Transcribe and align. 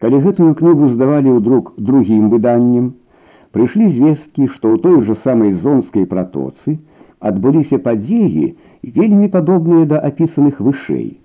Калі 0.00 0.18
гэтую 0.24 0.52
кнігу 0.56 0.88
здавалі 0.88 1.28
ў 1.36 1.44
друк 1.44 1.74
другім 1.76 2.28
выданнем, 2.32 2.92
прыйшлі 3.52 3.88
звесткі, 3.92 4.48
што 4.48 4.72
ў 4.72 4.76
той 4.80 5.02
жа 5.04 5.16
самай 5.24 5.52
зонскай 5.52 6.06
пратоцы 6.08 6.78
адбыліся 7.20 7.78
падзеі 7.84 8.46
вельмі 8.96 9.28
падобныя 9.34 9.88
да 9.90 10.00
апісаных 10.10 10.62
вышэй. 10.68 11.20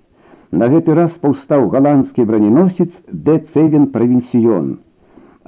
На 0.52 0.68
гэты 0.72 0.92
раз 0.98 1.16
паўстаў 1.22 1.70
галандскі 1.72 2.28
браненосец 2.28 2.90
Д 3.08 3.38
Цевен 3.54 3.88
правінсіён. 3.96 4.68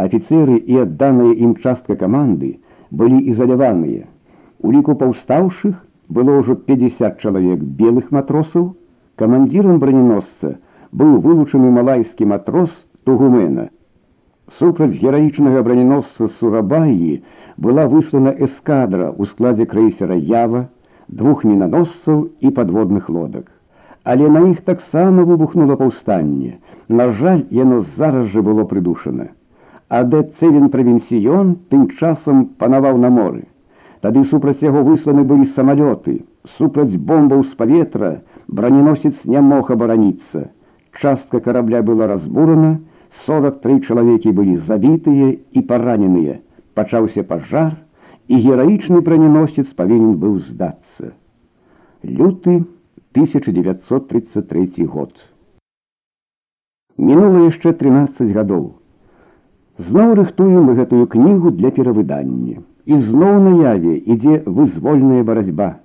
Афіцеры 0.08 0.56
і 0.56 0.80
адданыя 0.86 1.36
ім 1.36 1.54
частка 1.60 2.00
каманды 2.00 2.56
былі 2.90 3.20
ізаляваныя. 3.34 4.08
У 4.64 4.72
ліку 4.72 4.96
паўстаўшых 4.96 5.76
было 6.08 6.40
ўжо 6.40 6.56
50 6.56 7.20
чалавек 7.20 7.60
белых 7.60 8.08
матросаў, 8.10 8.72
камандзірам 9.20 9.84
браненосца 9.84 10.56
быў 10.96 11.18
вылучаны 11.20 11.70
малайскі 11.76 12.24
матрос 12.32 12.72
Тугумена. 13.08 13.70
Супраць 14.58 15.00
гераічнага 15.00 15.62
броненосца 15.64 16.26
Сурабаі 16.40 17.12
была 17.56 17.86
выслана 17.88 18.34
эскадра 18.46 19.06
ў 19.16 19.28
складзе 19.30 19.64
крэйсера 19.70 20.18
Ява, 20.30 20.66
двух 21.08 21.44
мінаносцаў 21.48 22.18
і 22.44 22.52
падводных 22.58 23.08
лодак. 23.08 23.46
Але 24.04 24.28
на 24.34 24.42
іх 24.50 24.60
таксама 24.66 25.24
выбухнула 25.24 25.78
паўстанне. 25.80 26.58
На 26.88 27.06
жаль, 27.20 27.46
яно 27.48 27.78
зараз 27.96 28.28
жа 28.34 28.42
было 28.44 28.66
прыдушана. 28.68 29.30
Адэ 29.88 30.20
Цевен 30.36 30.68
правінсіён 30.68 31.54
тым 31.72 31.88
часам 31.96 32.44
панаваў 32.60 33.00
на 33.06 33.08
моры. 33.08 33.48
Тады 34.04 34.26
супраць 34.28 34.60
яго 34.60 34.84
высланы 34.84 35.24
былі 35.24 35.48
самалёты, 35.56 36.18
супраць 36.60 36.92
бомбаў 36.92 37.48
з 37.48 37.56
паветра 37.56 38.12
броненосец 38.48 39.16
не 39.24 39.40
мог 39.40 39.72
абараніцца. 39.72 40.50
Частка 40.92 41.40
корабля 41.40 41.80
была 41.80 42.06
разбурана, 42.06 42.76
43 43.26 43.80
чалавекі 43.80 44.32
былі 44.32 44.56
забітыя 44.68 45.36
і 45.52 45.60
параненыя. 45.62 46.40
Пачаўся 46.74 47.22
пажар, 47.22 47.76
і 48.28 48.40
гераічны 48.44 49.00
броненосец 49.00 49.66
павінен 49.74 50.16
быў 50.20 50.38
здацца. 50.44 51.12
Люты 52.04 52.64
1933 53.16 54.84
год. 54.84 55.12
Мінула 56.98 57.48
яшчэ 57.48 57.72
13 57.72 58.34
гадоў. 58.36 58.74
Зноў 59.78 60.14
рыхтуем 60.18 60.68
мы 60.68 60.74
гэтую 60.74 61.06
кнігу 61.06 61.50
для 61.50 61.70
перавыдання. 61.70 62.60
І 62.84 62.98
зноў 62.98 63.40
наяве 63.42 63.96
ідзе 63.98 64.42
вызвольная 64.44 65.22
барацьба. 65.24 65.80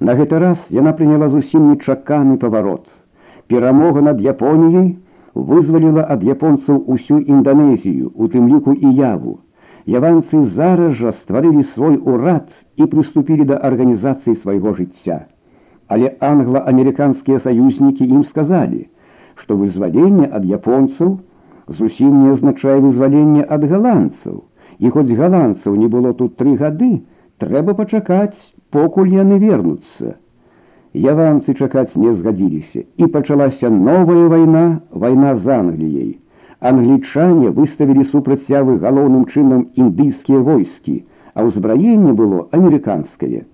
На 0.00 0.14
гэты 0.18 0.38
раз 0.38 0.58
яна 0.70 0.92
прыняла 0.92 1.28
зусім 1.28 1.70
нечаканы 1.72 2.36
паварот. 2.38 2.86
Перамога 3.46 4.02
над 4.02 4.20
Японіяй, 4.20 4.96
вызваліла 5.38 6.04
ад 6.14 6.24
японцаў 6.24 6.82
усю 6.86 7.18
інданезію, 7.18 8.10
у 8.14 8.28
тым 8.32 8.48
ліку 8.50 8.74
і 8.74 8.90
яву. 8.94 9.38
Яванцы 9.86 10.44
зараз 10.58 10.98
жа 10.98 11.12
стварылі 11.16 11.62
свой 11.72 11.96
урад 11.96 12.50
і 12.76 12.86
прыступілі 12.92 13.46
да 13.48 13.56
арганізацыі 13.70 14.36
свайго 14.42 14.74
жыцця. 14.74 15.30
Але 15.88 16.12
англа-амерыканскія 16.20 17.38
саюзнікі 17.46 18.04
ім 18.04 18.24
сказалі, 18.28 18.88
што 19.34 19.56
вызваленне 19.56 20.28
ад 20.28 20.44
японцаў 20.44 21.18
зусім 21.80 22.22
не 22.24 22.36
азначае 22.36 22.78
вызваленне 22.84 23.46
ад 23.48 23.64
галандцаў. 23.64 24.44
І 24.78 24.90
хоць 24.94 25.10
галандцаў 25.10 25.74
не 25.74 25.88
было 25.88 26.12
тут 26.12 26.36
тры 26.36 26.56
гады, 26.56 27.02
трэба 27.38 27.74
пачакаць, 27.74 28.36
покуль 28.70 29.14
яны 29.16 29.38
вернуцца 29.38 30.18
яванцы 30.94 31.54
чакаць 31.54 31.96
не 31.96 32.14
згадзіліся. 32.14 32.84
І 32.96 33.06
пачалася 33.06 33.70
новая 33.70 34.28
вайна 34.28 34.80
вайна 34.90 35.36
з 35.36 35.48
англіяй. 35.48 36.18
Англічане 36.60 37.50
выставілі 37.54 38.04
супрацьявы 38.04 38.78
галоўным 38.82 39.28
чынам 39.30 39.68
індыйскія 39.74 40.38
войскі 40.38 41.02
а 41.38 41.46
ўзбраенне 41.46 42.12
было 42.18 42.48
амерыканскае. 42.50 43.46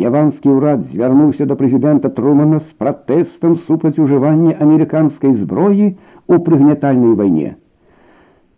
Яванскі 0.00 0.54
ўрад 0.54 0.86
звярнуўся 0.90 1.46
да 1.50 1.56
прэзідэнта 1.58 2.10
трумана 2.14 2.60
з 2.62 2.70
пратэстам 2.78 3.56
супраць 3.66 3.98
ужывання 3.98 4.54
амерыканскай 4.66 5.34
зброі 5.38 5.88
у 6.30 6.38
прыгнятальнай 6.46 7.18
вайне. 7.18 7.56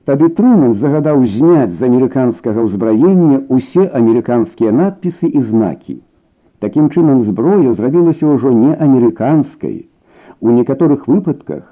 Тады 0.04 0.28
труман 0.28 0.76
загадаў 0.82 1.24
зняць 1.24 1.72
з 1.72 1.88
амерыканскага 1.88 2.68
ўзбраення 2.68 3.40
усе 3.48 3.88
амерыканскія 4.00 4.76
надпісы 4.76 5.32
і 5.32 5.40
знакі 5.40 5.96
Такім 6.66 6.86
чынам 6.90 7.18
зброя 7.22 7.72
зрабілася 7.78 8.26
ўжо 8.26 8.50
не 8.50 8.72
амерыканскай. 8.74 9.86
У 10.42 10.50
некаторых 10.50 11.06
выпадках 11.06 11.62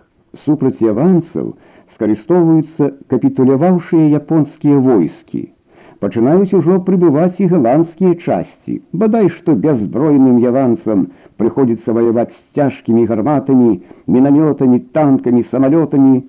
супраць 0.43 0.79
яванцаў 0.87 1.49
скарыстовваюцца 1.95 2.93
капітуляваўшыя 3.11 4.05
японскія 4.21 4.79
войскі. 4.85 5.43
Пачынаюць 5.99 6.55
ужо 6.55 6.79
прыбываць 6.87 7.43
і 7.43 7.51
галандскія 7.51 8.15
часці, 8.15 8.79
бадай 9.03 9.33
што 9.35 9.59
бяззброеным 9.67 10.39
яванцам 10.39 11.09
прыходзіцца 11.43 11.91
ваяваць 11.99 12.31
з 12.39 12.43
цяжкімі 12.61 13.11
гарматамі, 13.11 13.73
мінамётамі, 14.07 14.79
танкамі, 14.95 15.43
самалётамі. 15.51 16.23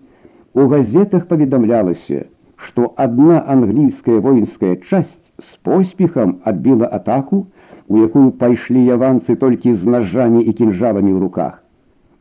У 0.58 0.66
газетах 0.74 1.30
паведамлялася, 1.30 2.26
што 2.58 2.96
адна 2.98 3.44
англійская 3.46 4.18
воінская 4.26 4.74
часць 4.90 5.22
з 5.38 5.54
поспехам 5.62 6.40
адбіла 6.50 6.90
атаку, 6.90 7.46
у 7.88 7.98
якую 8.02 8.32
пайшлі 8.40 8.82
яванцы 8.86 9.36
толькі 9.36 9.74
з 9.74 9.86
нажамі 9.86 10.42
і 10.42 10.52
кінжаламі 10.54 11.12
ў 11.14 11.20
руках. 11.20 11.62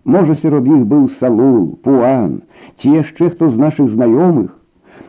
Можа, 0.05 0.35
сярод 0.37 0.69
іх 0.69 0.85
быў 0.85 1.09
салул, 1.21 1.79
пуан, 1.81 2.43
ці 2.79 2.93
яшчэ 3.01 3.33
хто 3.33 3.49
з 3.49 3.57
нашых 3.57 3.89
знаёмых, 3.89 4.53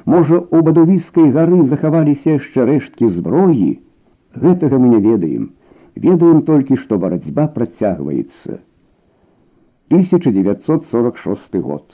Можа, 0.06 0.38
у 0.38 0.62
бадавіскай 0.62 1.32
гары 1.34 1.64
захаваліся 1.66 2.38
яшчэ 2.38 2.66
рэшткі 2.70 3.10
зброі. 3.10 3.82
Гэтага 4.38 4.78
мы 4.78 4.94
не 4.94 5.00
ведаем. 5.02 5.50
Ведаем 5.96 6.44
толькі, 6.46 6.78
што 6.78 7.00
барацьба 7.02 7.48
працягваецца. 7.56 8.60
1946 9.90 11.58
год. 11.58 11.86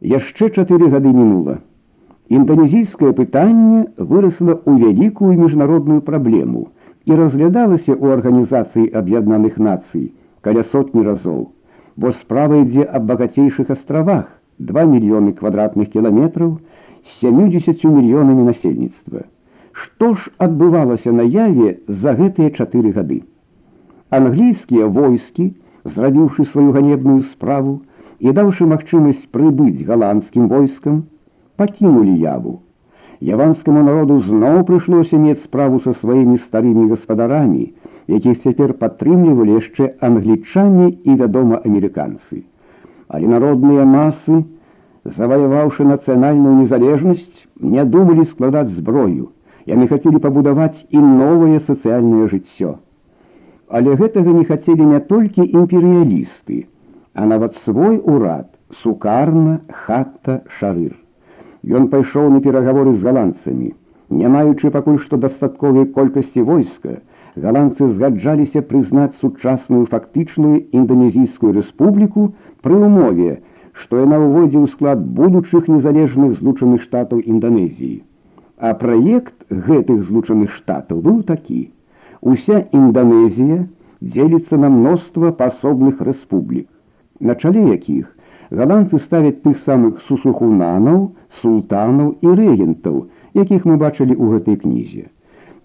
Яшчэ 0.00 0.50
чатыры 0.50 0.92
гады 0.92 1.08
мінула. 1.08 1.60
Інданезійскае 2.28 3.12
пытанне 3.16 3.88
вырасла 3.96 4.60
ў 4.60 4.72
вялікую 4.84 5.32
міжнародную 5.40 6.00
праблему 6.04 6.68
і 7.04 7.16
разглядалася 7.18 7.92
ў 7.94 8.14
арганізацыі 8.18 8.90
аб'яднаных 9.00 9.58
нацый 9.58 10.12
каля 10.46 10.62
сотні 10.74 11.02
разоў, 11.06 11.50
бо 11.96 12.12
справа 12.18 12.62
ідзе 12.62 12.86
аб 12.86 13.06
багацейшых 13.10 13.70
астравах 13.74 14.30
2 14.58 14.84
мільёны 14.94 15.34
квадратных 15.38 15.90
кіламетраў 15.94 16.58
з 17.02 17.18
70 17.20 17.84
мільёнамі 17.84 18.46
насельніцтва. 18.50 19.26
Што 19.72 20.14
ж 20.14 20.30
адбывалася 20.38 21.12
на 21.12 21.26
яве 21.26 21.78
за 21.88 22.14
гэтыя 22.18 22.50
чатыры 22.50 22.92
гады? 22.92 23.22
Англійскія 24.10 24.86
войскі, 24.86 25.54
зрабіўшы 25.84 26.44
сваю 26.50 26.72
ганебную 26.76 27.22
справу 27.30 27.80
і 28.20 28.34
даўшы 28.36 28.68
магчымасць 28.68 29.24
прыбыць 29.34 29.82
галандскім 29.88 30.46
войскам, 30.52 31.08
пакінулі 31.56 32.14
яву 32.20 32.60
яванскаму 33.22 33.82
народу 33.86 34.18
зноў 34.26 34.64
прыйшлося 34.68 35.18
мець 35.18 35.42
справу 35.42 35.78
са 35.84 35.92
сваімі 35.98 36.38
старымі 36.42 36.88
гаспадарамі, 36.90 37.66
якіх 38.10 38.42
цяпер 38.42 38.74
падтрымлівалі 38.80 39.58
яшчэ 39.58 39.94
англічане 40.00 40.88
і 41.04 41.14
вядома 41.20 41.60
амерыканцы. 41.62 42.42
Але 43.08 43.28
народныя 43.30 43.84
масы, 43.86 44.42
заваяваўшы 45.04 45.86
нацыянальную 45.86 46.54
незалежнасць, 46.62 47.46
не 47.60 47.84
думалі 47.84 48.26
складаць 48.26 48.72
зброю. 48.74 49.30
Яны 49.66 49.86
хацелі 49.86 50.18
пабудаваць 50.18 50.86
і 50.90 50.98
новае 50.98 51.60
сацыяльнае 51.60 52.26
жыццё. 52.32 52.74
Але 53.68 53.94
гэтага 54.00 54.34
не 54.34 54.44
хацелі 54.48 54.88
не 54.94 54.98
толькі 55.12 55.46
імперыялісты, 55.46 56.66
а 57.14 57.26
нават 57.30 57.54
свой 57.62 58.02
урад, 58.02 58.50
сукарна, 58.82 59.60
хатта, 59.70 60.42
шарыр. 60.58 61.01
Ён 61.62 61.88
пайшоў 61.88 62.28
на 62.34 62.40
перагаворы 62.42 62.94
з 62.98 63.06
галандцамі. 63.06 63.72
Не 64.10 64.28
маючы 64.28 64.70
пакуль 64.74 64.98
што 65.02 65.16
дастатковай 65.16 65.86
колькасці 65.96 66.42
войска, 66.48 66.98
галандцы 67.36 67.88
згаджаліся 67.88 68.62
прызнаць 68.70 69.14
сучасную 69.22 69.86
фактычную 69.92 70.66
інданезійскую 70.80 71.52
рэспубліку 71.58 72.32
пры 72.66 72.80
умове, 72.88 73.38
што 73.72 74.02
яна 74.02 74.18
ўводзе 74.20 74.58
ў 74.58 74.66
склад 74.74 75.04
будучых 75.20 75.68
незалежных 75.68 76.34
злучаных 76.40 76.82
штатаў 76.82 77.22
Інданезіі. 77.34 78.02
А 78.58 78.74
праект 78.74 79.34
гэтых 79.48 80.02
злучаных 80.10 80.50
штатаў 80.58 81.00
быў 81.06 81.22
такі: 81.30 81.70
Уся 82.20 82.58
Інданезія 82.72 83.64
дзеліцца 84.02 84.58
на 84.58 84.68
мноства 84.68 85.30
пасобных 85.30 86.02
рэспублік, 86.02 86.66
на 87.20 87.38
чале 87.38 87.64
якіх 87.70 88.10
галандцы 88.60 89.00
ставяць 89.00 89.40
тых 89.44 89.58
самых 89.66 90.00
сусухунанаў, 90.08 91.10
султанаў 91.40 92.14
і 92.20 92.36
рэгентаў, 92.40 92.96
якіх 93.40 93.64
мы 93.68 93.76
бачылі 93.80 94.14
ў 94.14 94.38
гэтай 94.38 94.56
кнізе. 94.62 95.04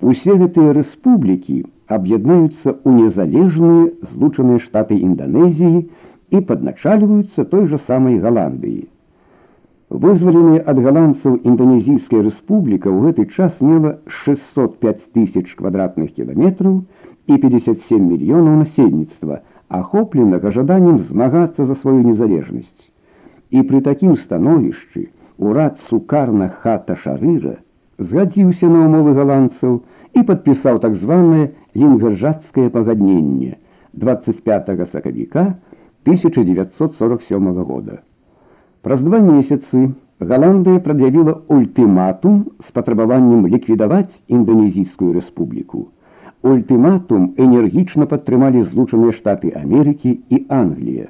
Усе 0.02 0.38
гэтыя 0.42 0.76
рэспублікі 0.78 1.58
аб'яднаюцца 1.88 2.70
ў 2.74 2.90
незалежныя 3.00 4.12
злучаныя 4.12 4.64
штаты 4.64 5.00
Інданезіі 5.00 5.88
і 6.32 6.44
падначальваюцца 6.52 7.48
той 7.52 7.68
жа 7.72 7.82
самай 7.88 8.22
Галандыі. 8.24 8.86
Вызваленая 9.88 10.60
ад 10.68 10.80
галандцаў 10.84 11.36
інданезійская 11.48 12.20
рэспубліка 12.24 12.92
ў 12.92 13.08
гэты 13.08 13.24
час 13.32 13.62
мела 13.64 14.00
605 14.12 15.06
тысяч 15.16 15.56
квадратных 15.56 16.12
кіламетраў 16.12 16.82
і 17.32 17.38
57 17.40 17.96
мільёнаў 17.96 18.68
насельніцтва, 18.68 19.40
ахопленага 19.70 20.52
жаданнем 20.52 21.00
змагацца 21.00 21.66
за 21.66 21.76
сваю 21.76 22.02
незалежнасць. 22.04 22.90
І 23.52 23.64
пры 23.68 23.82
такім 23.82 24.18
становішчы 24.18 25.10
урад 25.38 25.80
сукарна 25.90 26.50
хата 26.64 26.98
шарыра 27.04 27.58
згадзіўся 28.00 28.68
на 28.72 28.88
ўмовы 28.88 29.14
галандцаў 29.20 29.80
і 30.14 30.24
падпісаў 30.32 30.82
так 30.84 30.98
званае 31.04 31.52
лінгержацкае 31.76 32.70
пагадненне 32.74 33.56
25 33.94 34.92
сакавіка 34.92 35.46
1947 36.08 37.64
года. 37.64 38.02
Праз 38.82 39.02
два 39.02 39.20
месяцы 39.20 39.90
Галандыя 40.20 40.82
прад'явіла 40.82 41.34
ультыматум 41.54 42.38
з 42.66 42.72
патрабаваннем 42.74 43.46
ліквідаваць 43.54 44.18
інданезійскую 44.28 45.14
рэспубліку. 45.14 45.90
Ультыматум 46.46 47.34
энергічна 47.42 48.06
падтрымалі 48.06 48.62
злучаныя 48.64 49.14
штаты 49.18 49.52
Амерыкі 49.58 50.20
і 50.30 50.46
Англія. 50.50 51.08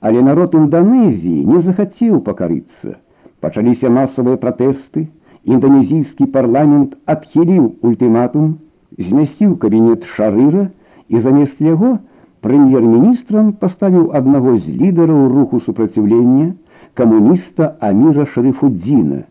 Але 0.00 0.22
народ 0.22 0.54
Інданезіі 0.54 1.44
не 1.48 1.60
захацеў 1.64 2.20
пакарыцца. 2.26 3.00
Пачаліся 3.40 3.88
масавыя 3.90 4.36
пратэсты, 4.36 5.08
інданезійскі 5.44 6.28
парламент 6.36 6.96
адхіліў 7.06 7.64
ультыматум, 7.80 8.58
змясціў 8.98 9.56
кабінет 9.64 10.04
шарыра 10.16 10.68
і 11.08 11.24
замест 11.24 11.60
яго 11.60 11.96
прэм'ер-міністрам 12.44 13.52
паставіў 13.62 14.12
аднаго 14.20 14.58
з 14.58 14.76
лідараў 14.80 15.28
руху 15.32 15.60
супраціўлення, 15.66 16.52
камуніста 16.94 17.76
Аміра 17.80 18.26
Шарыфудзіна, 18.34 19.24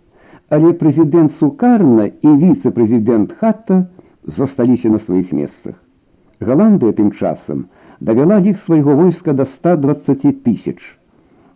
але 0.49 0.73
прэзідэнт 0.81 1.37
Сукарна 1.39 2.09
і 2.09 2.33
віцэ-прэзідэнт 2.41 3.37
Хатта 3.39 3.85
засталіся 4.27 4.89
на 4.89 4.99
сваіх 4.99 5.31
месцах. 5.31 5.75
Галандыя 6.39 6.93
тым 6.93 7.11
часам 7.15 7.67
давяла 7.99 8.39
лік 8.39 8.59
свайго 8.65 8.95
войска 8.95 9.33
да 9.33 9.45
120 9.45 10.43
тысяч. 10.43 10.79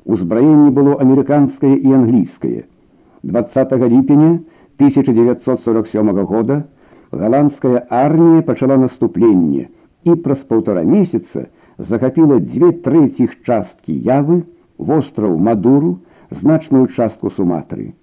Узбраенне 0.06 0.72
было 0.72 0.96
амерыканскае 0.96 1.76
і 1.78 1.94
англійскае. 1.94 2.66
20 3.24 3.72
ліпеня 3.74 4.40
1947 4.80 6.26
года 6.26 6.64
галандская 7.12 7.86
армія 7.90 8.42
пачала 8.42 8.78
наступленне 8.78 9.68
і 10.04 10.16
праз 10.16 10.40
паўтара 10.48 10.84
месяца 10.84 11.50
захапіла 11.78 12.40
дзве 12.40 12.72
трэціх 12.86 13.36
часткі 13.44 13.94
явы, 13.94 14.44
востраў 14.78 15.38
Мадуру, 15.38 16.00
значную 16.32 16.88
частку 16.88 17.30
суматры. 17.30 17.94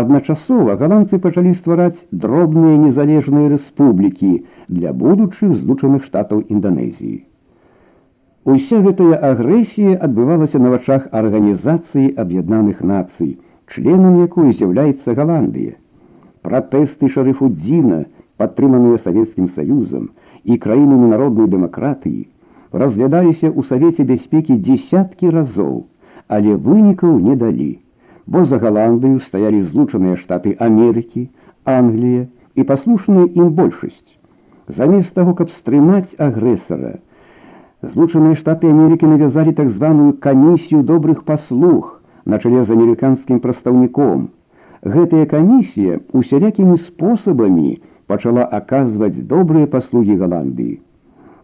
Адначасова 0.00 0.74
галандцы 0.80 1.18
пачалі 1.24 1.52
ствараць 1.58 2.00
дробныя 2.24 2.78
незалежныя 2.84 3.50
рэспублікі 3.52 4.32
для 4.78 4.92
будучых 5.02 5.54
злучаных 5.60 6.08
штатаў 6.08 6.42
Інданезіі. 6.56 7.20
Уся 8.54 8.80
гэтая 8.86 9.20
агрэсія 9.30 9.94
адбывалася 10.08 10.60
на 10.64 10.74
вачах 10.74 11.06
арганізацыі 11.22 12.10
аб'яднаных 12.24 12.82
нацый, 12.92 13.38
членам 13.70 14.18
якой 14.24 14.52
з'яўляецца 14.58 15.16
Галандыя. 15.20 15.78
Пратэсты 16.44 17.08
шарыфудзіна, 17.14 18.04
падтрыманыя 18.36 19.00
савецкім 19.06 19.48
саюзам 19.56 20.10
і 20.44 20.60
краінамі 20.66 21.14
народнай 21.14 21.48
дэмакратыі, 21.56 22.28
разглядаліся 22.82 23.48
ў 23.48 23.60
савеце 23.70 24.04
бяспекі 24.12 24.60
дзесяткі 24.60 25.32
разоў 25.38 25.74
але 26.28 26.56
вынікаў 26.56 27.18
не 27.20 27.36
далі, 27.36 27.78
бо 28.26 28.44
за 28.44 28.58
галандыю 28.58 29.20
стаялі 29.20 29.62
злучаныя 29.62 30.16
штаты 30.16 30.56
Амерыкі, 30.58 31.28
Англія 31.64 32.26
і 32.54 32.64
паслушная 32.64 33.26
ім 33.26 33.50
большасць. 33.56 34.18
Замест 34.68 35.12
таго, 35.14 35.34
каб 35.34 35.50
стрымаць 35.50 36.16
агрэсара, 36.18 37.00
злучаныя 37.82 38.36
штаты 38.40 38.70
Амерыкі 38.70 39.10
навязалі 39.10 39.52
так 39.52 39.70
званую 39.70 40.14
камісію 40.16 40.82
добрых 40.82 41.24
паслуг 41.24 42.00
на 42.24 42.38
чале 42.38 42.64
з 42.64 42.72
амерыканскім 42.72 43.40
прадстаўніком. 43.44 44.30
Гэтая 44.84 45.26
камісія 45.26 46.00
усялякімі 46.12 46.78
спосабамі 46.78 47.80
пачала 48.06 48.44
аказваць 48.44 49.16
добрыя 49.16 49.66
паслугі 49.66 50.16
Галандыі. 50.20 50.80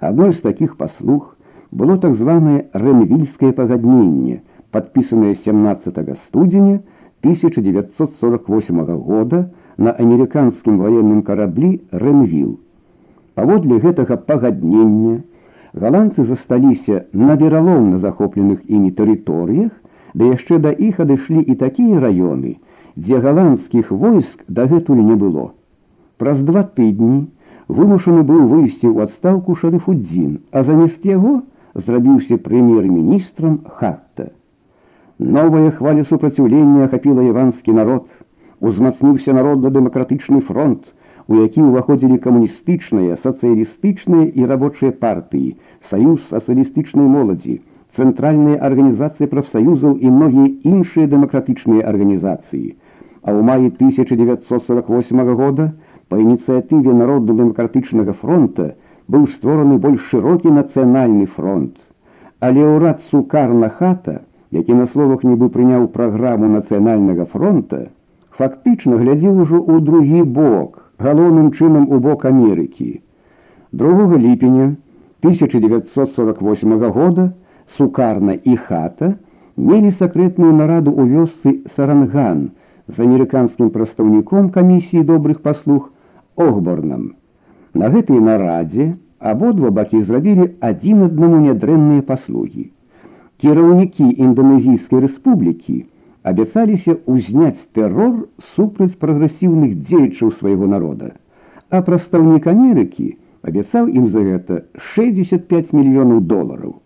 Адной 0.01 0.33
з 0.33 0.41
такіх 0.41 0.77
паслуг 0.77 1.37
было 1.71 1.97
так 1.99 2.17
званае 2.17 2.73
рэнвільскае 2.73 3.53
пагадненне, 3.53 4.41
подписанное 4.71 5.35
17 5.35 5.95
студеня 6.27 6.83
1948 7.23 8.85
года 8.97 9.51
на 9.77 9.93
амерыканскім 9.93 10.79
военным 10.79 11.23
караблі 11.23 11.81
Рэнвіл. 11.91 12.59
Паводле 13.35 13.79
гэтага 13.81 14.17
пагаднення 14.17 15.23
галандцы 15.73 16.25
засталіся 16.25 17.05
на 17.13 17.37
вераломна 17.37 17.99
захопленых 17.99 18.65
імі 18.69 18.91
тэрыторыях, 18.91 19.71
да 20.15 20.25
яшчэ 20.33 20.59
да 20.59 20.73
іх 20.73 21.01
адышлі 21.01 21.41
і 21.41 21.55
такія 21.55 22.01
раёны, 22.01 22.57
дзе 22.97 23.21
галандскіх 23.21 23.91
войск 23.91 24.43
дагэтуль 24.49 25.05
не 25.05 25.15
было. 25.15 25.53
Праз 26.19 26.43
два 26.43 26.65
тыдні 26.65 27.29
вымушаны 27.69 28.27
быў 28.27 28.49
выйсці 28.51 28.91
ў 28.91 29.07
адстаўку 29.07 29.55
шарыфудзін, 29.55 30.41
а 30.53 30.65
замест 30.67 31.05
яго 31.05 31.41
зрабіўся 31.75 32.37
прэм'ер-міністрам 32.37 33.61
Хатта. 33.79 34.31
Новая 35.21 35.71
хваля 35.71 36.05
супраціўлення 36.09 36.85
ахапіла 36.85 37.23
іванскі 37.29 37.73
народ, 37.77 38.07
узмацніўся 38.69 39.35
народна-дэмакратычны 39.37 40.41
фронт, 40.41 40.87
у 41.29 41.37
які 41.45 41.61
ўваходзілі 41.61 42.17
камуністычныя, 42.25 43.19
сацыялістычныя 43.21 44.31
і 44.33 44.49
рабочыя 44.49 44.97
партыі, 45.03 45.59
саюз 45.91 46.25
сацыялістычнай 46.31 47.05
моладзі, 47.17 47.59
цэнтральныя 48.01 48.63
арганізацыі 48.71 49.29
прафсаюзаў 49.35 49.99
і 50.01 50.15
многія 50.15 50.49
іншыя 50.73 51.05
дэмакратычныя 51.13 51.85
арганізацыі. 51.93 52.73
А 53.21 53.37
ў 53.37 53.45
маі 53.45 53.69
1948 53.77 55.35
года 55.37 55.69
па 56.09 56.17
ініцыятыве 56.17 56.97
народна-дэмакратычнага 56.97 58.17
фронта 58.25 58.73
быў 59.05 59.29
створаны 59.37 59.77
больш 59.85 60.01
шырокі 60.09 60.57
нацыянальны 60.57 61.29
фронт. 61.37 61.77
Але 62.41 62.65
ўрад 62.65 63.05
сукарна 63.13 63.69
хата, 63.69 64.25
які 64.51 64.75
на 64.75 64.87
словах 64.87 65.23
нібы 65.25 65.49
прыняў 65.55 65.87
праграму 65.95 66.51
нацыянальнага 66.51 67.27
фронта, 67.33 67.81
фактычна 68.35 68.99
глядзеў 68.99 69.43
ужо 69.47 69.59
ў 69.63 69.83
другі 69.87 70.23
бок, 70.39 70.83
галоўным 70.99 71.53
чынам 71.55 71.87
у 71.87 72.01
бок 72.03 72.25
Амерыкі. 72.31 73.01
2 73.73 74.17
ліпеня 74.19 74.75
1948 75.23 76.91
года 76.91 77.33
сукарна 77.77 78.35
і 78.35 78.57
хата 78.57 79.15
мелі 79.57 79.95
сакрэтную 80.01 80.51
нараду 80.53 80.91
ў 80.91 81.03
вёсцы 81.15 81.71
Саранган 81.77 82.51
з 82.89 83.07
амерыканскім 83.07 83.71
прадстаўніком 83.71 84.51
камісіі 84.51 85.07
добрых 85.07 85.47
паслуг 85.47 85.93
Огборнам. 86.35 87.15
На 87.75 87.93
гэтай 87.95 88.19
нарадзе 88.19 88.97
абодва 89.21 89.71
бакі 89.71 90.03
зрабілі 90.03 90.51
адзін 90.59 91.07
аднаму 91.07 91.39
нядрэнныя 91.47 92.03
паслугі 92.03 92.71
кіраўнікі 93.44 94.06
інданезійскай 94.28 95.04
рэспублікі 95.06 95.76
абяцаліся 96.32 96.98
ўзняць 97.06 97.68
тэрор 97.78 98.26
супраць 98.56 98.98
прагрэсіўных 99.02 99.76
дзеячаў 99.86 100.32
свайго 100.40 100.70
народа, 100.72 101.14
а 101.70 101.82
прадстаўнік 101.86 102.48
Амерыкі 102.50 103.08
абяцаў 103.46 103.92
ім 103.94 104.10
за 104.10 104.26
гэта 104.26 104.62
65 104.96 105.74
мільёнаў 105.78 106.22
долараў. 106.34 106.82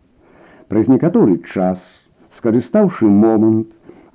Праз 0.67 0.89
некаторы 0.91 1.39
час, 1.53 1.79
скарыстаўшы 2.37 3.07
момант, 3.07 3.69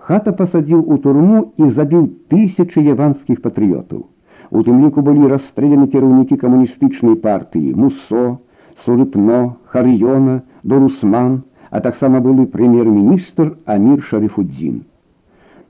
хата 0.09 0.35
пасадзіў 0.37 0.85
у 0.85 0.99
турму 1.05 1.41
і 1.57 1.71
забіў 1.79 2.05
тысячы 2.29 2.85
яванскіх 2.85 3.41
патрыётаў. 3.47 4.05
У 4.51 4.63
тым 4.67 4.85
ліку 4.85 5.03
былі 5.07 5.33
расстрэляны 5.33 5.89
кіраўнікі 5.95 6.37
камуністычнай 6.45 7.17
партыі 7.25 7.73
Мусо, 7.75 8.39
Сурыпно, 8.85 9.57
Харыёна, 9.73 10.43
Дорусман, 10.63 11.43
а 11.70 11.82
таксама 11.82 12.20
былы 12.20 12.46
прэм'ер-міністр 12.54 13.58
Амір 13.66 14.04
Шарыфудзін. 14.10 14.82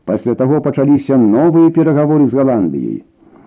Пасля 0.05 0.35
таго 0.35 0.61
пачаліся 0.65 1.17
новыя 1.17 1.69
перагаворы 1.75 2.27
з 2.27 2.39
Галандыяй, 2.39 3.03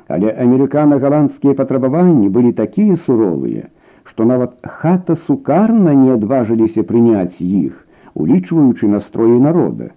але 0.08 0.34
амерыкана-галандскія 0.44 1.56
патрабаванні 1.58 2.28
былі 2.28 2.52
такія 2.52 2.98
суровыя, 3.06 3.70
што 4.04 4.24
нават 4.28 4.54
хата 4.62 5.16
сукарна 5.26 5.94
не 5.94 6.12
адважыліся 6.12 6.84
прыняць 6.84 7.40
іх, 7.40 7.72
улічваючы 8.14 8.88
настроі 8.92 9.40
народа. 9.40 9.90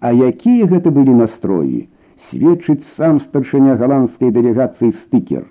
А 0.00 0.12
якія 0.12 0.66
гэта 0.66 0.90
былі 0.90 1.14
настроі, 1.14 1.86
сведчыць 2.28 2.84
сам 2.96 3.20
старшыня 3.20 3.76
галандскай 3.80 4.32
дэлегацыі 4.34 4.92
стыкер. 4.96 5.46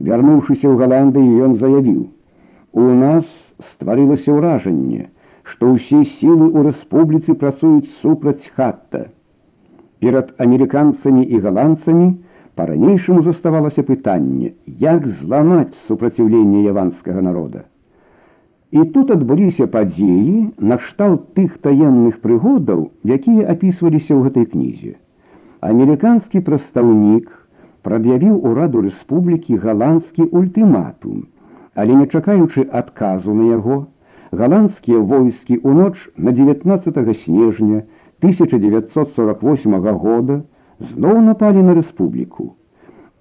Вярнуўшыся 0.00 0.66
ў 0.68 0.74
Галандыі, 0.80 1.40
ён 1.46 1.56
заявіў: 1.56 2.08
«У 2.72 2.86
нас 2.98 3.24
стварылася 3.72 4.34
ўражанне, 4.34 5.13
што 5.44 5.72
ўсе 5.74 6.00
сілы 6.04 6.48
ў 6.48 6.70
рэспубліцы 6.70 7.36
працуюць 7.40 7.92
супраць 8.00 8.50
хатта. 8.56 9.08
Перад 10.00 10.32
амерыканцамі 10.44 11.22
і 11.24 11.40
галандцамі 11.44 12.08
па-ранейшаму 12.56 13.22
заставалася 13.26 13.84
пытанне, 13.84 14.54
як 14.80 15.06
зламаць 15.20 15.76
супраціўленне 15.86 16.64
яванскага 16.64 17.20
народа. 17.28 17.64
І 18.74 18.84
тут 18.94 19.10
адбыліся 19.14 19.66
падзеі 19.70 20.50
накшталт 20.58 21.30
тых 21.38 21.58
таемных 21.62 22.18
прыгодаў, 22.24 22.90
якія 23.06 23.46
апісваліся 23.54 24.12
ў 24.16 24.20
гэтай 24.26 24.50
кнізе. 24.50 24.94
Амерыканскі 25.62 26.42
прадстаўнік 26.48 27.30
прад'явіў 27.86 28.40
ураду 28.50 28.82
рэспублікі 28.86 29.60
галандскі 29.62 30.26
ультыматум, 30.40 31.28
але 31.74 32.00
не 32.00 32.06
чакаючы 32.08 32.66
адказу 32.80 33.34
на 33.36 33.50
яго, 33.52 33.76
галандскія 34.40 34.98
войскі 34.98 35.56
ў 35.58 35.70
ноч 35.78 35.96
на 36.16 36.32
19 36.32 37.16
снежня 37.22 37.84
1948 38.22 39.78
года 40.04 40.42
зноў 40.80 41.20
напалі 41.28 41.62
на 41.62 41.74
рэспубліку. 41.78 42.54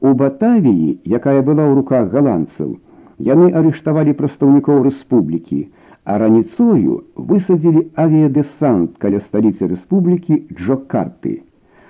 У 0.03 0.13
Батавіі, 0.19 0.99
якая 1.05 1.41
была 1.41 1.63
ў 1.69 1.73
руках 1.79 2.11
галандцаў, 2.11 2.75
яны 3.19 3.51
арыштавалі 3.61 4.13
прадстаўнікоў 4.19 4.83
рэспублікі, 4.89 5.59
а 6.03 6.17
раніцою 6.19 7.03
высадзілі 7.15 7.87
авіядесант 7.95 8.97
каля 8.99 9.19
сталіцы 9.23 9.69
рэспублікі 9.71 10.39
Джокарты. 10.51 11.43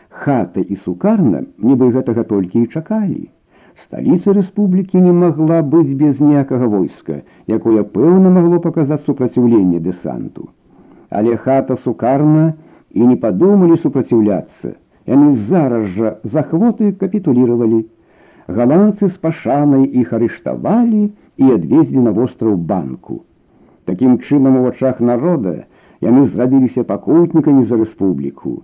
Хата 0.10 0.62
і 0.62 0.75
сукарна 0.84 1.42
нібы 1.58 1.89
гэтага 1.96 2.24
толькі 2.30 2.62
і 2.62 2.70
чакалі. 2.70 3.30
Сталіца 3.82 4.34
рэспублікі 4.38 5.01
не 5.01 5.12
магла 5.12 5.62
быць 5.62 5.98
без 5.98 6.20
ніякага 6.22 6.68
войска, 6.74 7.22
якое 7.48 7.84
пэўна 7.96 8.30
магло 8.36 8.60
паказаць 8.65 9.01
супраціўленне 9.08 9.80
дэсанту. 9.88 10.50
Але 11.10 11.36
хата 11.38 11.77
сукарна 11.86 12.53
і 12.94 13.10
не 13.10 13.18
падумалі 13.25 13.77
супраціўляцца. 13.82 14.75
Яны 15.10 15.34
зараз 15.50 15.89
жа 15.98 16.15
захвоты 16.24 16.94
капітуліравалі. 17.01 17.84
Галандцы 18.48 19.10
з 19.10 19.18
пашанай 19.25 19.84
іх 20.03 20.13
арыштавалі 20.13 21.03
і 21.38 21.51
адвезлі 21.58 22.06
на 22.08 22.12
востраў 22.15 22.56
банку. 22.72 23.24
Такім 23.86 24.20
чынам 24.20 24.62
у 24.62 24.63
вачах 24.70 25.01
народа 25.01 25.56
яны 26.03 26.25
зрабіліся 26.27 26.84
пакутнікамі 26.84 27.65
за 27.65 27.80
рэспубліку. 27.82 28.62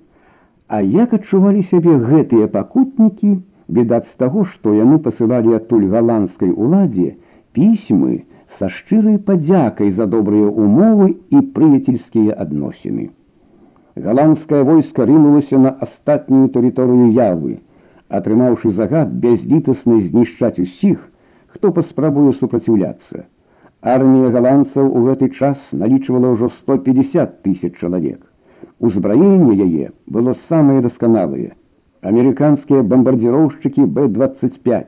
А 0.67 0.81
як 0.81 1.13
адчувалі 1.17 1.63
сябе 1.71 1.95
гэтыя 2.09 2.47
пакутнікі, 2.55 3.39
відаць 3.69 4.07
з 4.09 4.15
таго, 4.17 4.45
што 4.45 4.73
яны 4.73 4.97
пасылалі 5.05 5.55
адтуль 5.59 5.87
галандскай 5.93 6.49
уладзе 6.49 7.13
пісьмы 7.53 8.25
са 8.57 8.69
шчырай 8.73 9.17
падзякай 9.29 9.91
за 9.93 10.09
добрыя 10.09 10.49
умовы 10.49 11.09
і 11.29 11.41
прыяцельскія 11.55 12.35
адносіны. 12.45 13.09
Галандскае 13.95 14.63
войска 14.63 15.05
рынулася 15.05 15.59
на 15.65 15.71
астатнюю 15.85 16.49
тэрыторыю 16.55 17.11
явы, 17.13 17.59
атрымаўшы 18.09 18.71
загад 18.79 19.13
бязлітасна 19.25 19.99
знішчаць 20.07 20.57
усіх, 20.65 21.05
хто 21.53 21.71
паспрабуе 21.75 22.33
супраціўляцца. 22.39 23.27
Армія 23.81 24.31
галандцаў 24.33 24.89
у 24.89 25.05
гэты 25.07 25.29
час 25.39 25.61
налічвала 25.71 26.33
ўжо 26.35 26.49
150 26.55 27.39
тысяч 27.45 27.77
чалавек. 27.79 28.19
Узбраенне 28.79 29.55
яе 29.55 29.91
было 30.07 30.35
самае 30.49 30.81
дасканалае 30.81 31.53
американские 32.01 32.83
бомбардировщики 32.83 33.81
Б-25, 33.81 34.85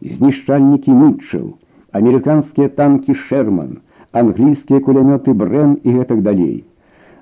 знішчальники 0.00 0.90
Митчелл, 0.90 1.58
американские 1.90 2.68
танки 2.68 3.14
Шерман, 3.14 3.80
английские 4.12 4.80
кулеметы 4.80 5.34
Брен 5.34 5.74
и 5.74 5.92
гэтак 5.92 6.22
далей. 6.22 6.64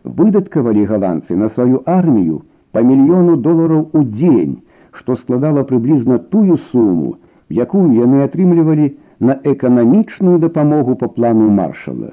Выдаткавалі 0.05 0.85
голландцы 0.85 1.35
на 1.35 1.49
свою 1.49 1.83
армию 1.87 2.45
по 2.73 2.83
миллиону 2.83 3.37
долларов 3.37 3.89
у 3.93 4.03
день, 4.03 4.63
что 4.93 5.17
складало 5.17 5.65
приблизно 5.65 6.19
тую 6.19 6.59
сумму, 6.71 7.17
якую 7.49 7.93
яны 7.97 8.21
атрымлівалі 8.25 8.97
на 9.19 9.41
эканамічную 9.43 10.39
дапамогу 10.39 10.95
по 10.97 11.09
плану 11.09 11.49
маршала. 11.49 12.13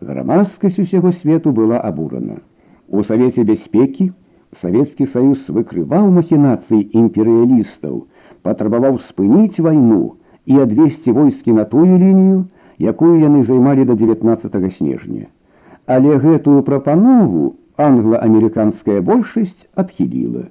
Грамадскасць 0.00 0.78
усяго 0.78 1.12
свету 1.12 1.52
была 1.52 1.78
абурана. 1.78 2.40
У 2.88 3.04
савеце 3.04 3.44
бяспекі 3.44 4.12
Савецкі 4.61 5.05
саюз 5.13 5.47
выкрываў 5.55 6.09
махінацыі 6.17 6.81
імперыялістаў, 6.99 7.95
патрабаваў 8.47 8.99
спыніць 9.07 9.59
вайну 9.59 10.15
і 10.45 10.61
адвесці 10.63 11.11
войскі 11.17 11.55
на 11.59 11.65
тую 11.71 11.91
лінію, 11.91 12.45
якую 12.79 13.15
яны 13.19 13.43
займалі 13.43 13.85
да 13.89 13.95
19 13.99 14.77
снежня. 14.77 15.27
Але 15.85 16.17
гэтую 16.23 16.61
прапанову 16.67 17.55
англа-амерыканская 17.77 19.01
большасць 19.01 19.67
адхіліла. 19.75 20.47